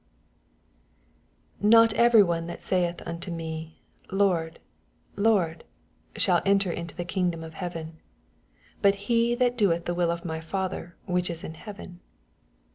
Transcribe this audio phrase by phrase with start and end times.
[1.59, 4.57] 21 Not every one that saith unto me, Lord,
[5.15, 5.63] Lord,
[6.15, 7.99] shall enter into the kingdom of heaven;
[8.81, 11.99] bat he that doeth the will of my Father which is in heaven.